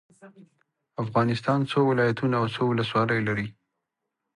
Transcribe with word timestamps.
افغانستان 1.03 1.59
څو 1.71 1.79
ولايتونه 1.91 2.35
او 2.41 2.45
څو 2.55 2.63
ولسوالي 2.71 3.19
لري؟ 3.27 3.47